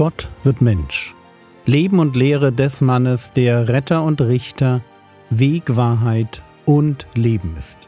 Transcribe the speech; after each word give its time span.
Gott 0.00 0.32
wird 0.44 0.62
Mensch. 0.62 1.14
Leben 1.66 1.98
und 1.98 2.16
Lehre 2.16 2.52
des 2.52 2.80
Mannes, 2.80 3.34
der 3.34 3.68
Retter 3.68 4.02
und 4.02 4.22
Richter, 4.22 4.80
Weg, 5.28 5.76
Wahrheit 5.76 6.40
und 6.64 7.06
Leben 7.14 7.54
ist. 7.58 7.80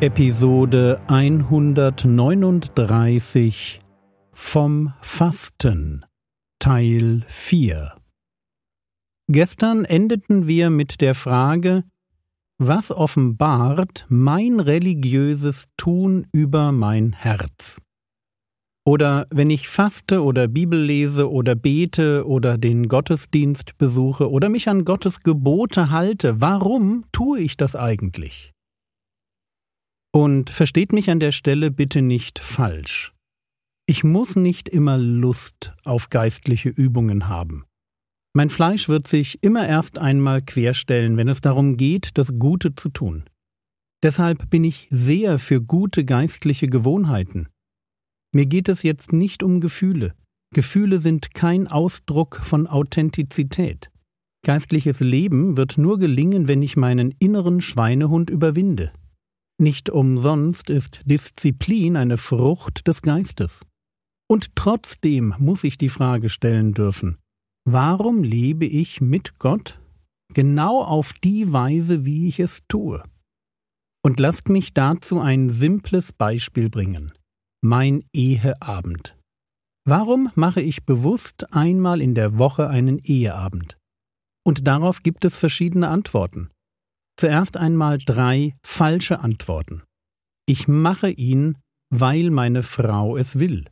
Episode 0.00 1.00
139 1.06 3.80
vom 4.32 4.92
Fasten 5.00 6.04
Teil 6.58 7.22
4 7.28 7.92
Gestern 9.28 9.84
endeten 9.84 10.48
wir 10.48 10.70
mit 10.70 11.00
der 11.00 11.14
Frage, 11.14 11.84
was 12.58 12.90
offenbart 12.90 14.06
mein 14.08 14.60
religiöses 14.60 15.66
Tun 15.76 16.26
über 16.32 16.72
mein 16.72 17.12
Herz? 17.12 17.80
Oder 18.86 19.26
wenn 19.30 19.50
ich 19.50 19.68
faste 19.68 20.22
oder 20.22 20.46
Bibel 20.46 20.80
lese 20.80 21.30
oder 21.30 21.56
bete 21.56 22.24
oder 22.26 22.56
den 22.56 22.88
Gottesdienst 22.88 23.76
besuche 23.78 24.30
oder 24.30 24.48
mich 24.48 24.68
an 24.68 24.84
Gottes 24.84 25.20
Gebote 25.20 25.90
halte, 25.90 26.40
warum 26.40 27.04
tue 27.10 27.40
ich 27.40 27.56
das 27.56 27.74
eigentlich? 27.74 28.52
Und 30.14 30.50
versteht 30.50 30.92
mich 30.92 31.10
an 31.10 31.20
der 31.20 31.32
Stelle 31.32 31.70
bitte 31.70 32.00
nicht 32.00 32.38
falsch. 32.38 33.12
Ich 33.86 34.04
muss 34.04 34.36
nicht 34.36 34.68
immer 34.68 34.98
Lust 34.98 35.74
auf 35.84 36.08
geistliche 36.08 36.68
Übungen 36.68 37.28
haben. 37.28 37.64
Mein 38.36 38.50
Fleisch 38.50 38.90
wird 38.90 39.08
sich 39.08 39.42
immer 39.42 39.66
erst 39.66 39.96
einmal 39.96 40.42
querstellen, 40.42 41.16
wenn 41.16 41.26
es 41.26 41.40
darum 41.40 41.78
geht, 41.78 42.18
das 42.18 42.38
Gute 42.38 42.76
zu 42.76 42.90
tun. 42.90 43.24
Deshalb 44.02 44.50
bin 44.50 44.62
ich 44.62 44.88
sehr 44.90 45.38
für 45.38 45.62
gute 45.62 46.04
geistliche 46.04 46.68
Gewohnheiten. 46.68 47.48
Mir 48.34 48.44
geht 48.44 48.68
es 48.68 48.82
jetzt 48.82 49.14
nicht 49.14 49.42
um 49.42 49.62
Gefühle. 49.62 50.14
Gefühle 50.54 50.98
sind 50.98 51.32
kein 51.32 51.66
Ausdruck 51.66 52.40
von 52.42 52.66
Authentizität. 52.66 53.90
Geistliches 54.44 55.00
Leben 55.00 55.56
wird 55.56 55.78
nur 55.78 55.98
gelingen, 55.98 56.46
wenn 56.46 56.60
ich 56.60 56.76
meinen 56.76 57.14
inneren 57.18 57.62
Schweinehund 57.62 58.28
überwinde. 58.28 58.92
Nicht 59.56 59.88
umsonst 59.88 60.68
ist 60.68 61.00
Disziplin 61.06 61.96
eine 61.96 62.18
Frucht 62.18 62.86
des 62.86 63.00
Geistes. 63.00 63.62
Und 64.28 64.54
trotzdem 64.56 65.34
muss 65.38 65.64
ich 65.64 65.78
die 65.78 65.88
Frage 65.88 66.28
stellen 66.28 66.74
dürfen, 66.74 67.16
Warum 67.68 68.22
lebe 68.22 68.64
ich 68.64 69.00
mit 69.00 69.40
Gott 69.40 69.80
genau 70.32 70.84
auf 70.84 71.12
die 71.14 71.52
Weise, 71.52 72.04
wie 72.04 72.28
ich 72.28 72.38
es 72.38 72.62
tue? 72.68 73.02
Und 74.04 74.20
lasst 74.20 74.48
mich 74.48 74.72
dazu 74.72 75.20
ein 75.20 75.48
simples 75.48 76.12
Beispiel 76.12 76.70
bringen. 76.70 77.12
Mein 77.64 78.04
Eheabend. 78.12 79.16
Warum 79.84 80.30
mache 80.36 80.60
ich 80.60 80.84
bewusst 80.84 81.52
einmal 81.52 82.00
in 82.00 82.14
der 82.14 82.38
Woche 82.38 82.68
einen 82.68 83.00
Eheabend? 83.00 83.76
Und 84.46 84.68
darauf 84.68 85.02
gibt 85.02 85.24
es 85.24 85.36
verschiedene 85.36 85.88
Antworten. 85.88 86.50
Zuerst 87.18 87.56
einmal 87.56 87.98
drei 87.98 88.54
falsche 88.64 89.18
Antworten. 89.18 89.82
Ich 90.46 90.68
mache 90.68 91.10
ihn, 91.10 91.58
weil 91.92 92.30
meine 92.30 92.62
Frau 92.62 93.16
es 93.16 93.40
will. 93.40 93.64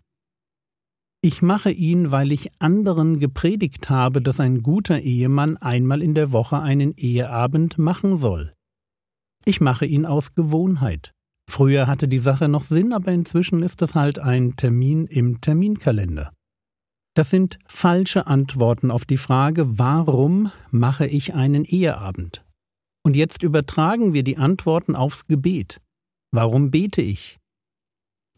Ich 1.25 1.41
mache 1.41 1.70
ihn, 1.70 2.11
weil 2.11 2.33
ich 2.33 2.50
anderen 2.58 3.19
gepredigt 3.19 3.89
habe, 3.89 4.20
dass 4.20 4.41
ein 4.41 4.62
guter 4.62 5.00
Ehemann 5.00 5.56
einmal 5.56 6.03
in 6.03 6.14
der 6.14 6.33
Woche 6.33 6.61
einen 6.61 6.94
Eheabend 6.98 7.78
machen 7.78 8.19
soll. 8.19 8.53
Ich 9.46 9.58
mache 9.58 9.86
ihn 9.86 10.05
aus 10.05 10.34
Gewohnheit. 10.34 11.13
Früher 11.51 11.86
hatte 11.86 12.08
die 12.08 12.18
Sache 12.18 12.46
noch 12.46 12.63
Sinn, 12.63 12.92
aber 12.92 13.11
inzwischen 13.11 13.63
ist 13.63 13.80
das 13.80 13.95
halt 13.95 14.18
ein 14.18 14.57
Termin 14.57 15.07
im 15.07 15.40
Terminkalender. 15.40 16.30
Das 17.14 17.30
sind 17.30 17.58
falsche 17.64 18.27
Antworten 18.27 18.90
auf 18.90 19.07
die 19.07 19.17
Frage, 19.17 19.79
warum 19.79 20.52
mache 20.70 21.07
ich 21.07 21.33
einen 21.33 21.64
Eheabend? 21.64 22.45
Und 23.02 23.17
jetzt 23.17 23.42
übertragen 23.42 24.13
wir 24.13 24.24
die 24.24 24.36
Antworten 24.36 24.95
aufs 24.95 25.27
Gebet. 25.27 25.80
Warum 26.33 26.70
bete 26.70 27.01
ich? 27.01 27.39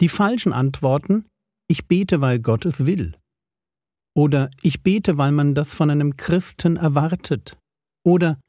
Die 0.00 0.08
falschen 0.08 0.52
Antworten 0.52 1.24
ich 1.68 1.86
bete, 1.86 2.20
weil 2.20 2.38
Gott 2.38 2.64
es 2.64 2.86
will. 2.86 3.16
Oder 4.14 4.50
ich 4.62 4.82
bete, 4.82 5.18
weil 5.18 5.32
man 5.32 5.54
das 5.54 5.74
von 5.74 5.90
einem 5.90 6.16
Christen 6.16 6.76
erwartet. 6.76 7.58
Oder 8.04 8.40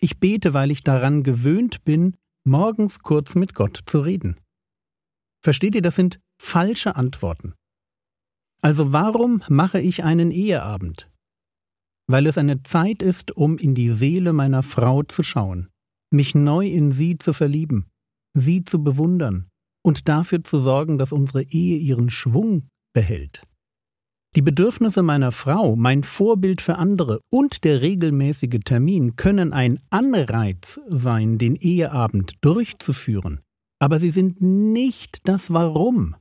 ich 0.00 0.20
bete, 0.20 0.54
weil 0.54 0.70
ich 0.70 0.82
daran 0.84 1.22
gewöhnt 1.22 1.84
bin, 1.84 2.16
morgens 2.44 3.00
kurz 3.00 3.34
mit 3.34 3.54
Gott 3.54 3.80
zu 3.86 4.00
reden. 4.00 4.38
Versteht 5.42 5.74
ihr, 5.74 5.82
das 5.82 5.96
sind 5.96 6.20
falsche 6.40 6.96
Antworten. 6.96 7.54
Also 8.62 8.92
warum 8.92 9.42
mache 9.48 9.80
ich 9.80 10.04
einen 10.04 10.30
Eheabend? 10.30 11.10
Weil 12.08 12.26
es 12.26 12.38
eine 12.38 12.62
Zeit 12.62 13.02
ist, 13.02 13.36
um 13.36 13.58
in 13.58 13.74
die 13.74 13.90
Seele 13.90 14.32
meiner 14.32 14.62
Frau 14.62 15.02
zu 15.02 15.22
schauen, 15.22 15.68
mich 16.12 16.34
neu 16.34 16.68
in 16.68 16.92
sie 16.92 17.18
zu 17.18 17.32
verlieben, 17.32 17.86
sie 18.32 18.64
zu 18.64 18.82
bewundern, 18.82 19.48
und 19.86 20.08
dafür 20.08 20.42
zu 20.42 20.58
sorgen, 20.58 20.98
dass 20.98 21.12
unsere 21.12 21.44
Ehe 21.44 21.78
ihren 21.78 22.10
Schwung 22.10 22.66
behält. 22.92 23.42
Die 24.34 24.42
Bedürfnisse 24.42 25.02
meiner 25.02 25.30
Frau, 25.30 25.76
mein 25.76 26.02
Vorbild 26.02 26.60
für 26.60 26.76
andere 26.76 27.20
und 27.30 27.62
der 27.62 27.82
regelmäßige 27.82 28.60
Termin 28.64 29.14
können 29.14 29.52
ein 29.52 29.78
Anreiz 29.88 30.80
sein, 30.88 31.38
den 31.38 31.54
Eheabend 31.54 32.34
durchzuführen, 32.40 33.40
aber 33.78 34.00
sie 34.00 34.10
sind 34.10 34.42
nicht 34.42 35.20
das 35.28 35.52
Warum. 35.52 36.16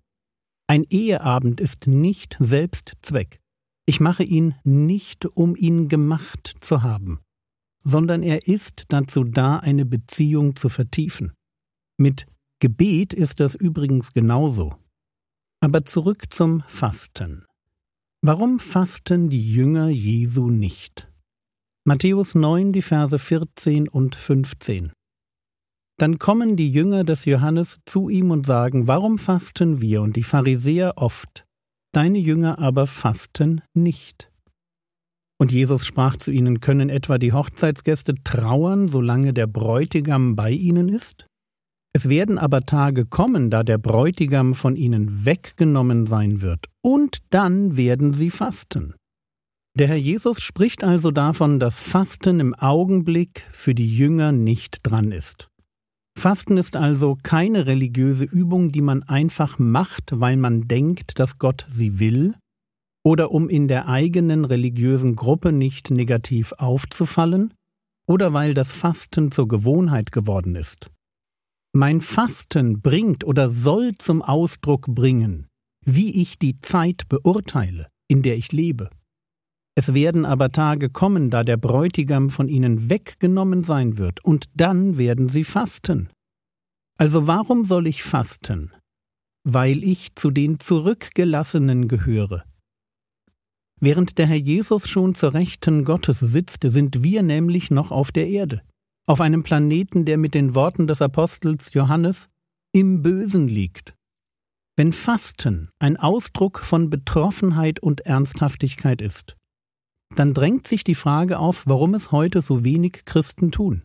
Ein 0.68 0.86
Eheabend 0.90 1.60
ist 1.60 1.88
nicht 1.88 2.38
Selbstzweck. 2.40 3.40
Ich 3.88 4.00
mache 4.00 4.24
ihn 4.24 4.54
nicht, 4.64 5.26
um 5.26 5.56
ihn 5.56 5.90
gemacht 5.90 6.56
zu 6.62 6.84
haben, 6.84 7.20
sondern 7.84 8.22
er 8.22 8.48
ist 8.48 8.86
dazu 8.90 9.24
da, 9.24 9.58
eine 9.58 9.86
Beziehung 9.86 10.56
zu 10.56 10.70
vertiefen. 10.70 11.34
Mit 11.98 12.28
Gebet 12.62 13.14
ist 13.14 13.40
das 13.40 13.56
übrigens 13.56 14.14
genauso. 14.14 14.76
Aber 15.62 15.84
zurück 15.84 16.34
zum 16.34 16.64
Fasten. 16.68 17.46
Warum 18.22 18.60
fasten 18.60 19.30
die 19.30 19.52
Jünger 19.52 19.90
Jesu 19.90 20.50
nicht? 20.50 21.08
Matthäus 21.86 22.34
9, 22.34 22.72
die 22.72 22.82
Verse 22.82 23.20
14 23.20 23.88
und 23.88 24.16
15. 24.16 24.94
Dann 25.98 26.18
kommen 26.18 26.56
die 26.56 26.72
Jünger 26.72 27.04
des 27.04 27.26
Johannes 27.26 27.80
zu 27.86 28.10
ihm 28.10 28.32
und 28.32 28.46
sagen, 28.46 28.88
warum 28.88 29.18
fasten 29.18 29.82
wir 29.82 30.02
und 30.02 30.16
die 30.16 30.24
Pharisäer 30.24 30.94
oft, 30.96 31.46
deine 31.94 32.18
Jünger 32.18 32.60
aber 32.60 32.88
fasten 32.88 33.62
nicht? 33.74 34.32
Und 35.38 35.52
Jesus 35.52 35.86
sprach 35.86 36.18
zu 36.18 36.32
ihnen, 36.32 36.62
können 36.62 36.90
etwa 36.90 37.18
die 37.18 37.34
Hochzeitsgäste 37.34 38.16
trauern, 38.24 38.88
solange 38.88 39.34
der 39.34 39.48
Bräutigam 39.48 40.36
bei 40.36 40.52
ihnen 40.52 40.90
ist? 40.90 41.28
Es 41.96 42.10
werden 42.10 42.38
aber 42.38 42.66
Tage 42.66 43.06
kommen, 43.06 43.50
da 43.50 43.64
der 43.64 43.78
Bräutigam 43.78 44.54
von 44.54 44.76
ihnen 44.76 45.24
weggenommen 45.26 46.08
sein 46.08 46.42
wird, 46.42 46.66
und 46.82 47.20
dann 47.30 47.78
werden 47.78 48.12
sie 48.12 48.30
fasten. 48.30 48.96
Der 49.78 49.88
Herr 49.88 49.96
Jesus 49.96 50.42
spricht 50.42 50.84
also 50.84 51.12
davon, 51.12 51.58
dass 51.58 51.80
Fasten 51.80 52.42
im 52.42 52.54
Augenblick 52.54 53.48
für 53.54 53.74
die 53.74 53.96
Jünger 53.96 54.34
nicht 54.34 54.80
dran 54.84 55.14
ist. 55.14 55.48
Fasten 56.20 56.58
ist 56.58 56.76
also 56.76 57.18
keine 57.24 57.66
religiöse 57.66 58.26
Übung, 58.26 58.74
die 58.74 58.82
man 58.82 59.04
einfach 59.04 59.58
macht, 59.58 60.20
weil 60.20 60.36
man 60.36 60.68
denkt, 60.68 61.18
dass 61.18 61.40
Gott 61.40 61.64
sie 61.66 61.98
will, 61.98 62.36
oder 63.06 63.32
um 63.32 63.48
in 63.48 63.70
der 63.70 63.88
eigenen 63.88 64.44
religiösen 64.44 65.16
Gruppe 65.16 65.54
nicht 65.54 65.92
negativ 65.92 66.52
aufzufallen, 66.58 67.54
oder 68.06 68.34
weil 68.34 68.54
das 68.54 68.74
Fasten 68.74 69.32
zur 69.32 69.48
Gewohnheit 69.48 70.12
geworden 70.12 70.58
ist. 70.58 70.92
Mein 71.78 72.00
Fasten 72.00 72.80
bringt 72.80 73.26
oder 73.26 73.50
soll 73.50 73.98
zum 73.98 74.22
Ausdruck 74.22 74.86
bringen, 74.88 75.48
wie 75.84 76.22
ich 76.22 76.40
die 76.40 76.62
Zeit 76.62 77.10
beurteile, 77.10 77.90
in 78.08 78.22
der 78.22 78.38
ich 78.38 78.54
lebe. 78.54 78.90
Es 79.78 79.94
werden 79.94 80.24
aber 80.24 80.54
Tage 80.54 80.90
kommen, 80.90 81.30
da 81.30 81.44
der 81.44 81.58
Bräutigam 81.58 82.30
von 82.30 82.48
ihnen 82.48 82.90
weggenommen 82.90 83.66
sein 83.66 83.98
wird, 83.98 84.24
und 84.24 84.46
dann 84.54 84.98
werden 84.98 85.28
sie 85.28 85.44
fasten. 85.44 86.10
Also 86.98 87.28
warum 87.28 87.66
soll 87.66 87.88
ich 87.88 88.04
fasten? 88.04 88.72
Weil 89.44 89.84
ich 89.84 90.16
zu 90.16 90.32
den 90.32 90.62
Zurückgelassenen 90.62 91.90
gehöre. 91.90 92.46
Während 93.82 94.18
der 94.18 94.28
Herr 94.28 94.38
Jesus 94.38 94.88
schon 94.88 95.14
zur 95.14 95.34
Rechten 95.34 95.84
Gottes 95.84 96.22
sitzt, 96.22 96.62
sind 96.66 97.04
wir 97.04 97.22
nämlich 97.22 97.70
noch 97.70 97.92
auf 97.92 98.14
der 98.14 98.30
Erde 98.30 98.62
auf 99.06 99.22
einem 99.22 99.44
Planeten, 99.44 100.06
der 100.06 100.18
mit 100.18 100.34
den 100.34 100.56
Worten 100.56 100.88
des 100.88 101.02
Apostels 101.02 101.74
Johannes 101.74 102.28
im 102.72 103.02
Bösen 103.02 103.48
liegt. 103.48 103.96
Wenn 104.76 104.92
Fasten 104.92 105.70
ein 105.80 105.96
Ausdruck 105.96 106.60
von 106.60 106.90
Betroffenheit 106.90 107.80
und 107.80 108.02
Ernsthaftigkeit 108.02 109.02
ist, 109.02 109.36
dann 110.16 110.34
drängt 110.34 110.68
sich 110.68 110.84
die 110.84 110.96
Frage 110.96 111.40
auf, 111.40 111.66
warum 111.66 111.94
es 111.94 112.12
heute 112.12 112.42
so 112.42 112.66
wenig 112.66 113.06
Christen 113.06 113.52
tun. 113.52 113.84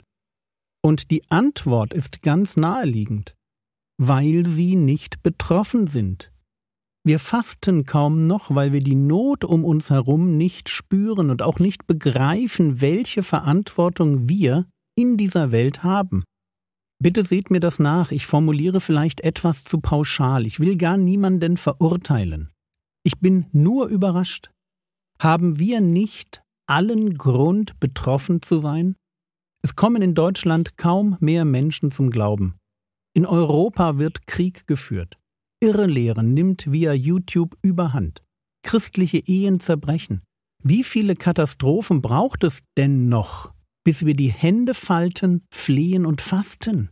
Und 0.82 1.10
die 1.10 1.30
Antwort 1.30 1.94
ist 1.94 2.22
ganz 2.22 2.56
naheliegend, 2.56 3.36
weil 3.98 4.46
sie 4.46 4.76
nicht 4.76 5.22
betroffen 5.22 5.86
sind. 5.86 6.32
Wir 7.04 7.18
fasten 7.18 7.84
kaum 7.84 8.26
noch, 8.26 8.54
weil 8.54 8.72
wir 8.72 8.82
die 8.82 8.94
Not 8.94 9.44
um 9.44 9.64
uns 9.64 9.90
herum 9.90 10.36
nicht 10.36 10.68
spüren 10.68 11.30
und 11.30 11.42
auch 11.42 11.58
nicht 11.58 11.86
begreifen, 11.86 12.80
welche 12.80 13.22
Verantwortung 13.22 14.28
wir 14.28 14.66
in 14.96 15.16
dieser 15.16 15.52
Welt 15.52 15.82
haben. 15.82 16.24
Bitte 17.02 17.22
seht 17.22 17.50
mir 17.50 17.60
das 17.60 17.78
nach, 17.78 18.10
ich 18.10 18.26
formuliere 18.26 18.80
vielleicht 18.80 19.22
etwas 19.22 19.64
zu 19.64 19.80
pauschal, 19.80 20.46
ich 20.46 20.60
will 20.60 20.76
gar 20.76 20.96
niemanden 20.96 21.56
verurteilen. 21.56 22.50
Ich 23.02 23.18
bin 23.20 23.46
nur 23.52 23.86
überrascht. 23.86 24.50
Haben 25.18 25.58
wir 25.58 25.80
nicht 25.80 26.42
allen 26.66 27.16
Grund, 27.16 27.80
betroffen 27.80 28.42
zu 28.42 28.58
sein? 28.58 28.96
Es 29.62 29.76
kommen 29.76 30.02
in 30.02 30.14
Deutschland 30.14 30.76
kaum 30.76 31.16
mehr 31.20 31.44
Menschen 31.44 31.90
zum 31.90 32.10
Glauben. 32.10 32.56
In 33.14 33.26
Europa 33.26 33.98
wird 33.98 34.26
Krieg 34.26 34.66
geführt. 34.66 35.18
Irrlehre 35.62 36.22
nimmt 36.22 36.70
via 36.70 36.92
YouTube 36.92 37.56
überhand. 37.62 38.22
Christliche 38.62 39.18
Ehen 39.18 39.60
zerbrechen. 39.60 40.22
Wie 40.62 40.84
viele 40.84 41.16
Katastrophen 41.16 42.02
braucht 42.02 42.44
es 42.44 42.62
denn 42.76 43.08
noch, 43.08 43.52
bis 43.84 44.04
wir 44.04 44.14
die 44.14 44.32
Hände 44.32 44.74
falten, 44.74 45.42
flehen 45.50 46.06
und 46.06 46.20
fasten? 46.20 46.90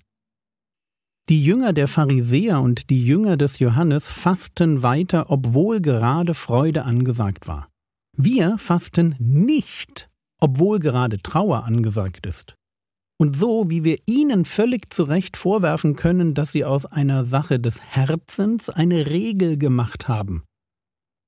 Die 1.29 1.45
Jünger 1.45 1.73
der 1.73 1.89
Pharisäer 1.89 2.61
und 2.61 2.89
die 2.89 3.05
Jünger 3.05 3.37
des 3.37 3.59
Johannes 3.59 4.09
fasten 4.09 4.83
weiter, 4.83 5.27
obwohl 5.29 5.81
gerade 5.81 6.33
Freude 6.33 6.85
angesagt 6.85 7.47
war. 7.47 7.69
Wir 8.17 8.57
fasten 8.57 9.15
nicht, 9.19 10.09
obwohl 10.41 10.79
gerade 10.79 11.19
Trauer 11.19 11.65
angesagt 11.65 12.27
ist. 12.27 12.55
Und 13.21 13.37
so, 13.37 13.69
wie 13.69 13.85
wir 13.85 13.99
ihnen 14.07 14.45
völlig 14.45 14.93
zu 14.93 15.03
Recht 15.03 15.37
vorwerfen 15.37 15.97
können, 15.97 16.35
dass 16.35 16.53
sie 16.53 16.65
aus 16.65 16.87
einer 16.87 17.25
Sache 17.25 17.59
des 17.59 17.83
Herzens 17.83 18.71
eine 18.71 19.07
Regel 19.07 19.59
gemacht 19.59 20.09
haben, 20.09 20.45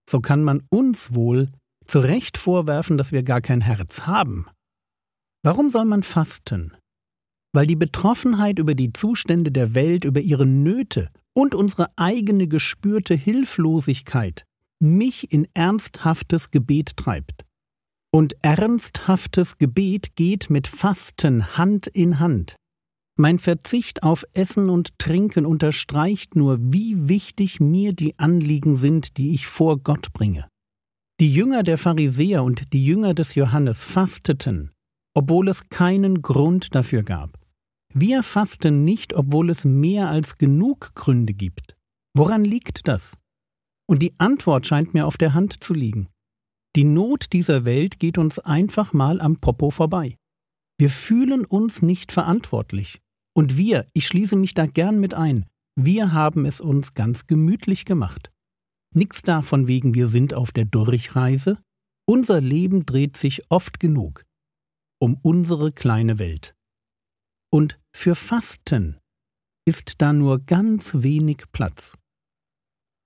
so 0.08 0.20
kann 0.20 0.42
man 0.42 0.62
uns 0.70 1.14
wohl 1.14 1.52
zu 1.86 2.00
Recht 2.00 2.38
vorwerfen, 2.38 2.98
dass 2.98 3.12
wir 3.12 3.22
gar 3.22 3.40
kein 3.40 3.60
Herz 3.60 4.06
haben. 4.06 4.46
Warum 5.42 5.70
soll 5.70 5.84
man 5.84 6.02
fasten? 6.02 6.72
weil 7.52 7.66
die 7.66 7.76
Betroffenheit 7.76 8.58
über 8.58 8.74
die 8.74 8.92
Zustände 8.92 9.50
der 9.50 9.74
Welt, 9.74 10.04
über 10.04 10.20
ihre 10.20 10.46
Nöte 10.46 11.08
und 11.32 11.54
unsere 11.54 11.88
eigene 11.96 12.48
gespürte 12.48 13.14
Hilflosigkeit 13.14 14.44
mich 14.80 15.32
in 15.32 15.46
ernsthaftes 15.54 16.50
Gebet 16.50 16.96
treibt. 16.96 17.44
Und 18.12 18.34
ernsthaftes 18.42 19.58
Gebet 19.58 20.16
geht 20.16 20.50
mit 20.50 20.66
Fasten 20.66 21.56
Hand 21.56 21.86
in 21.86 22.18
Hand. 22.18 22.56
Mein 23.16 23.38
Verzicht 23.38 24.02
auf 24.02 24.24
Essen 24.32 24.70
und 24.70 24.98
Trinken 24.98 25.44
unterstreicht 25.44 26.34
nur, 26.34 26.58
wie 26.60 27.08
wichtig 27.08 27.60
mir 27.60 27.92
die 27.92 28.18
Anliegen 28.18 28.76
sind, 28.76 29.18
die 29.18 29.34
ich 29.34 29.46
vor 29.46 29.78
Gott 29.78 30.12
bringe. 30.12 30.48
Die 31.20 31.32
Jünger 31.32 31.62
der 31.62 31.76
Pharisäer 31.76 32.42
und 32.42 32.72
die 32.72 32.84
Jünger 32.84 33.12
des 33.12 33.34
Johannes 33.34 33.82
fasteten, 33.82 34.70
obwohl 35.14 35.48
es 35.48 35.68
keinen 35.68 36.22
Grund 36.22 36.74
dafür 36.74 37.02
gab. 37.02 37.38
Wir 37.92 38.22
fasten 38.22 38.84
nicht, 38.84 39.14
obwohl 39.14 39.50
es 39.50 39.64
mehr 39.64 40.08
als 40.08 40.38
genug 40.38 40.94
Gründe 40.94 41.34
gibt. 41.34 41.76
Woran 42.16 42.44
liegt 42.44 42.86
das? 42.86 43.16
Und 43.88 44.00
die 44.02 44.18
Antwort 44.18 44.66
scheint 44.66 44.94
mir 44.94 45.06
auf 45.06 45.16
der 45.16 45.34
Hand 45.34 45.62
zu 45.64 45.74
liegen. 45.74 46.08
Die 46.76 46.84
Not 46.84 47.32
dieser 47.32 47.64
Welt 47.64 47.98
geht 47.98 48.16
uns 48.16 48.38
einfach 48.38 48.92
mal 48.92 49.20
am 49.20 49.36
Popo 49.36 49.70
vorbei. 49.70 50.16
Wir 50.78 50.90
fühlen 50.90 51.44
uns 51.44 51.82
nicht 51.82 52.12
verantwortlich. 52.12 53.00
Und 53.34 53.56
wir, 53.56 53.86
ich 53.92 54.06
schließe 54.06 54.36
mich 54.36 54.54
da 54.54 54.66
gern 54.66 55.00
mit 55.00 55.14
ein, 55.14 55.46
wir 55.76 56.12
haben 56.12 56.46
es 56.46 56.60
uns 56.60 56.94
ganz 56.94 57.26
gemütlich 57.26 57.84
gemacht. 57.84 58.30
Nix 58.94 59.22
davon 59.22 59.66
wegen, 59.66 59.94
wir 59.94 60.06
sind 60.06 60.34
auf 60.34 60.52
der 60.52 60.64
Durchreise. 60.64 61.58
Unser 62.06 62.40
Leben 62.40 62.86
dreht 62.86 63.16
sich 63.16 63.50
oft 63.50 63.80
genug 63.80 64.24
um 65.00 65.18
unsere 65.22 65.72
kleine 65.72 66.18
Welt. 66.18 66.54
Und 67.52 67.80
für 67.92 68.14
Fasten 68.14 68.98
ist 69.66 70.00
da 70.02 70.12
nur 70.12 70.38
ganz 70.40 71.02
wenig 71.02 71.44
Platz. 71.52 71.96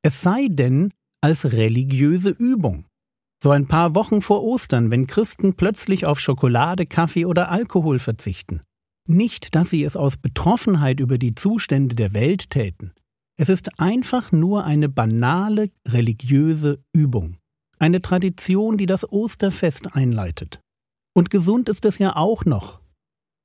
Es 0.03 0.21
sei 0.21 0.49
denn 0.51 0.93
als 1.23 1.53
religiöse 1.53 2.31
Übung. 2.31 2.85
So 3.43 3.51
ein 3.51 3.67
paar 3.67 3.95
Wochen 3.95 4.23
vor 4.23 4.43
Ostern, 4.43 4.91
wenn 4.91 5.07
Christen 5.07 5.55
plötzlich 5.55 6.07
auf 6.07 6.21
Schokolade, 6.21 6.87
Kaffee 6.87 7.25
oder 7.25 7.51
Alkohol 7.51 7.99
verzichten. 7.99 8.63
Nicht, 9.07 9.55
dass 9.55 9.71
sie 9.71 9.85
es 9.85 9.97
aus 9.97 10.17
Betroffenheit 10.17 11.01
über 11.01 11.19
die 11.19 11.35
Zustände 11.35 11.95
der 11.95 12.15
Welt 12.15 12.51
täten. 12.51 12.93
Es 13.37 13.49
ist 13.49 13.81
einfach 13.81 14.33
nur 14.33 14.65
eine 14.65 14.89
banale 14.89 15.71
religiöse 15.87 16.83
Übung. 16.93 17.37
Eine 17.79 18.01
Tradition, 18.01 18.79
die 18.79 18.87
das 18.87 19.11
Osterfest 19.11 19.95
einleitet. 19.95 20.61
Und 21.17 21.31
gesund 21.31 21.69
ist 21.69 21.85
es 21.85 21.99
ja 21.99 22.17
auch 22.17 22.45
noch. 22.45 22.81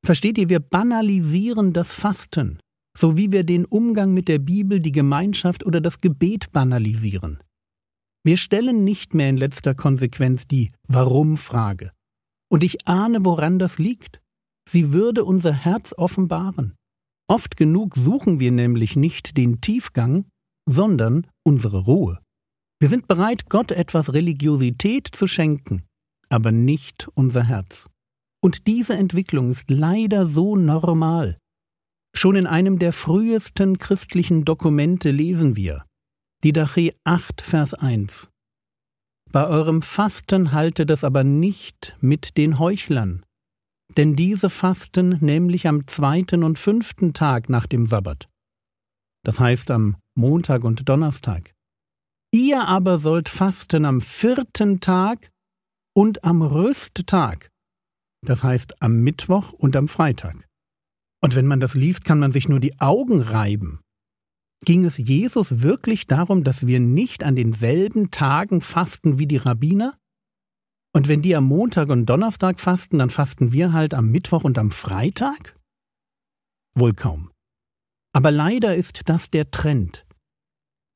Versteht 0.05 0.37
ihr, 0.37 0.49
wir 0.49 0.59
banalisieren 0.59 1.73
das 1.73 1.93
Fasten, 1.93 2.59
so 2.97 3.17
wie 3.17 3.31
wir 3.31 3.43
den 3.43 3.65
Umgang 3.65 4.13
mit 4.13 4.27
der 4.27 4.39
Bibel, 4.39 4.79
die 4.79 4.91
Gemeinschaft 4.91 5.65
oder 5.65 5.81
das 5.81 5.99
Gebet 5.99 6.51
banalisieren. 6.51 7.43
Wir 8.25 8.37
stellen 8.37 8.83
nicht 8.83 9.13
mehr 9.13 9.29
in 9.29 9.37
letzter 9.37 9.75
Konsequenz 9.75 10.47
die 10.47 10.71
Warum-Frage. 10.87 11.91
Und 12.51 12.63
ich 12.63 12.87
ahne, 12.87 13.23
woran 13.23 13.59
das 13.59 13.77
liegt. 13.77 14.19
Sie 14.67 14.91
würde 14.91 15.23
unser 15.23 15.53
Herz 15.53 15.93
offenbaren. 15.97 16.75
Oft 17.29 17.57
genug 17.57 17.95
suchen 17.95 18.39
wir 18.39 18.51
nämlich 18.51 18.95
nicht 18.95 19.37
den 19.37 19.61
Tiefgang, 19.61 20.25
sondern 20.67 21.27
unsere 21.45 21.85
Ruhe. 21.85 22.19
Wir 22.79 22.89
sind 22.89 23.07
bereit, 23.07 23.49
Gott 23.49 23.71
etwas 23.71 24.13
Religiosität 24.13 25.07
zu 25.11 25.27
schenken, 25.27 25.83
aber 26.29 26.51
nicht 26.51 27.07
unser 27.15 27.43
Herz. 27.43 27.89
Und 28.41 28.67
diese 28.67 28.95
Entwicklung 28.95 29.49
ist 29.49 29.69
leider 29.69 30.25
so 30.25 30.55
normal. 30.55 31.37
Schon 32.15 32.35
in 32.35 32.47
einem 32.47 32.79
der 32.79 32.93
frühesten 32.93 33.77
christlichen 33.77 34.45
Dokumente 34.45 35.11
lesen 35.11 35.55
wir, 35.55 35.85
Didache 36.43 36.95
8, 37.03 37.41
Vers 37.41 37.73
1. 37.73 38.29
Bei 39.31 39.45
eurem 39.45 39.81
Fasten 39.81 40.53
haltet 40.53 40.89
es 40.89 41.03
aber 41.03 41.23
nicht 41.23 41.95
mit 41.99 42.37
den 42.37 42.57
Heuchlern, 42.57 43.23
denn 43.97 44.15
diese 44.15 44.49
fasten 44.49 45.17
nämlich 45.21 45.67
am 45.67 45.85
zweiten 45.87 46.43
und 46.43 46.57
fünften 46.57 47.13
Tag 47.13 47.49
nach 47.49 47.67
dem 47.67 47.85
Sabbat. 47.85 48.27
Das 49.23 49.39
heißt 49.39 49.69
am 49.71 49.97
Montag 50.15 50.63
und 50.63 50.87
Donnerstag. 50.89 51.53
Ihr 52.31 52.67
aber 52.67 52.97
sollt 52.97 53.29
fasten 53.29 53.85
am 53.85 54.01
vierten 54.01 54.79
Tag 54.79 55.29
und 55.95 56.23
am 56.23 56.41
Rösttag, 56.41 57.49
das 58.25 58.43
heißt 58.43 58.81
am 58.81 59.01
Mittwoch 59.01 59.53
und 59.53 59.75
am 59.75 59.87
Freitag. 59.87 60.47
Und 61.21 61.35
wenn 61.35 61.47
man 61.47 61.59
das 61.59 61.73
liest, 61.73 62.05
kann 62.05 62.19
man 62.19 62.31
sich 62.31 62.47
nur 62.47 62.59
die 62.59 62.79
Augen 62.79 63.21
reiben. 63.21 63.81
Ging 64.65 64.85
es 64.85 64.97
Jesus 64.97 65.61
wirklich 65.61 66.07
darum, 66.07 66.43
dass 66.43 66.67
wir 66.67 66.79
nicht 66.79 67.23
an 67.23 67.35
denselben 67.35 68.11
Tagen 68.11 68.61
fasten 68.61 69.19
wie 69.19 69.27
die 69.27 69.37
Rabbiner? 69.37 69.97
Und 70.93 71.07
wenn 71.07 71.21
die 71.21 71.35
am 71.35 71.45
Montag 71.45 71.89
und 71.89 72.07
Donnerstag 72.07 72.59
fasten, 72.59 72.97
dann 72.99 73.09
fasten 73.09 73.51
wir 73.51 73.73
halt 73.73 73.93
am 73.93 74.09
Mittwoch 74.09 74.43
und 74.43 74.57
am 74.57 74.71
Freitag? 74.71 75.57
Wohl 76.75 76.93
kaum. 76.93 77.31
Aber 78.13 78.31
leider 78.31 78.75
ist 78.75 79.07
das 79.07 79.29
der 79.29 79.51
Trend. 79.51 80.05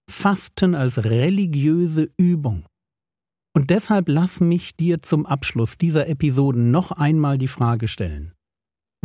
Fasten 0.09 0.75
als 0.75 1.05
religiöse 1.05 2.11
Übung. 2.17 2.65
Und 3.55 3.69
deshalb 3.69 4.09
lass 4.09 4.39
mich 4.41 4.75
dir 4.75 5.01
zum 5.01 5.25
Abschluss 5.25 5.77
dieser 5.77 6.07
Episoden 6.07 6.71
noch 6.71 6.91
einmal 6.91 7.37
die 7.37 7.47
Frage 7.47 7.87
stellen. 7.87 8.33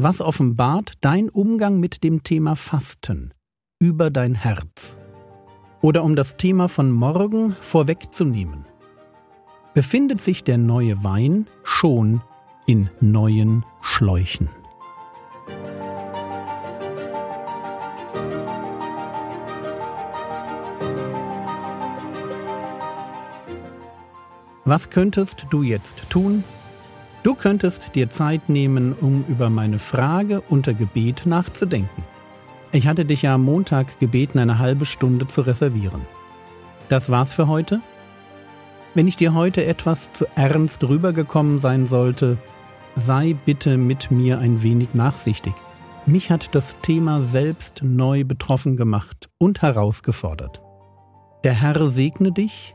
Was 0.01 0.21
offenbart 0.21 0.93
dein 1.03 1.29
Umgang 1.29 1.81
mit 1.81 2.03
dem 2.03 2.23
Thema 2.23 2.57
Fasten 2.57 3.35
über 3.79 4.11
dein 4.11 4.35
Herz? 4.35 4.97
Oder 5.83 6.03
um 6.03 6.17
das 6.17 6.37
Thema 6.37 6.69
von 6.69 6.91
morgen 6.91 7.57
vorwegzunehmen. 7.61 8.65
Befindet 9.75 10.21
sich 10.21 10.45
der 10.45 10.59
neue 10.59 11.05
Wein 11.05 11.47
schon 11.63 12.23
in 12.67 12.91
neuen 13.01 13.65
Schläuchen? 13.83 14.49
Was 24.69 24.91
könntest 24.91 25.47
du 25.49 25.63
jetzt 25.63 26.11
tun? 26.11 26.45
Du 27.23 27.35
könntest 27.35 27.95
dir 27.95 28.11
Zeit 28.11 28.51
nehmen, 28.51 28.93
um 28.93 29.25
über 29.27 29.49
meine 29.49 29.79
Frage 29.79 30.43
unter 30.43 30.75
Gebet 30.75 31.25
nachzudenken. 31.25 32.05
Ich 32.71 32.87
hatte 32.87 33.07
dich 33.07 33.23
ja 33.23 33.37
am 33.37 33.47
Montag 33.47 33.99
gebeten, 33.99 34.39
eine 34.39 34.59
halbe 34.59 34.85
Stunde 34.85 35.27
zu 35.27 35.41
reservieren. 35.41 36.03
Das 36.91 37.09
war's 37.09 37.33
für 37.33 37.49
heute. 37.49 37.81
Wenn 38.93 39.09
ich 39.09 39.17
dir 39.17 39.33
heute 39.33 39.65
etwas 39.65 40.13
zu 40.13 40.27
ernst 40.35 40.85
rübergekommen 40.85 41.61
sein 41.61 41.87
sollte, 41.87 42.37
sei 42.95 43.37
bitte 43.47 43.79
mit 43.79 44.11
mir 44.11 44.39
ein 44.39 44.63
wenig 44.63 44.93
nachsichtig. 44.93 45.55
Mich 46.05 46.31
hat 46.31 46.55
das 46.55 46.77
Thema 46.83 47.23
selbst 47.23 47.81
neu 47.83 48.23
betroffen 48.23 48.77
gemacht 48.77 49.31
und 49.39 49.63
herausgefordert. 49.63 50.61
Der 51.43 51.55
Herr 51.55 51.89
segne 51.89 52.33
dich, 52.33 52.75